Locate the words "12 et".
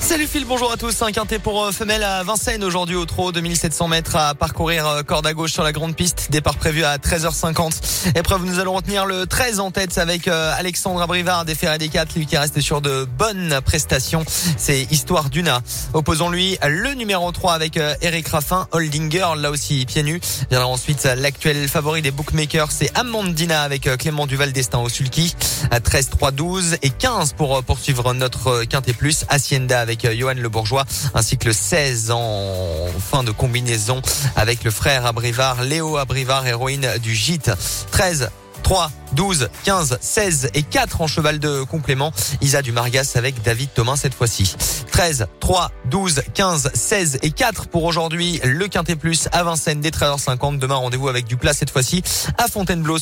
26.30-26.90